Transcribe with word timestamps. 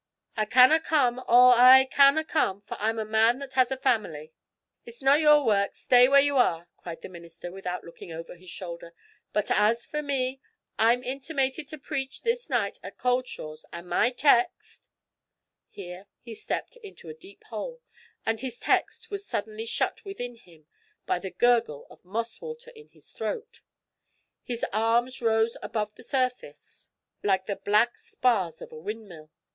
'I 0.35 0.45
canna 0.45 0.79
come, 0.79 1.23
oh, 1.27 1.49
I 1.51 1.85
canna 1.91 2.23
come, 2.23 2.61
for 2.61 2.75
I'm 2.79 2.97
a 2.97 3.05
man 3.05 3.37
that 3.37 3.53
has 3.53 3.69
a 3.71 3.77
family.' 3.77 4.33
'It's 4.83 5.03
no' 5.03 5.13
your 5.13 5.45
work; 5.45 5.75
stay 5.75 6.07
where 6.07 6.19
ye 6.19 6.31
are,' 6.31 6.67
cried 6.75 7.03
the 7.03 7.07
minister, 7.07 7.51
without 7.51 7.83
looking 7.83 8.11
over 8.11 8.33
his 8.35 8.49
shoulder; 8.49 8.95
'but 9.31 9.51
as 9.51 9.85
for 9.85 10.01
me, 10.01 10.41
I'm 10.79 11.03
intimated 11.03 11.67
to 11.67 11.77
preach 11.77 12.23
this 12.23 12.49
night 12.49 12.79
at 12.81 12.97
Cauldshaws, 12.97 13.63
and 13.71 13.87
my 13.89 14.09
text' 14.09 14.89
Here 15.69 16.07
he 16.23 16.33
stepped 16.33 16.77
into 16.77 17.07
a 17.07 17.13
deep 17.13 17.43
hole, 17.51 17.79
and 18.25 18.39
his 18.39 18.57
text 18.57 19.11
was 19.11 19.23
suddenly 19.27 19.67
shut 19.67 20.03
within 20.03 20.35
him 20.35 20.65
by 21.05 21.19
the 21.19 21.29
gurgle 21.29 21.85
of 21.91 22.03
moss 22.03 22.41
water 22.41 22.71
in 22.71 22.87
his 22.89 23.11
throat. 23.11 23.61
His 24.41 24.65
arms 24.73 25.21
rose 25.21 25.57
above 25.61 25.93
the 25.93 26.01
surface 26.01 26.89
like 27.21 27.45
the 27.45 27.57
black 27.57 27.99
spars 27.99 28.63
of 28.63 28.71
a 28.71 28.79
windmill. 28.79 29.29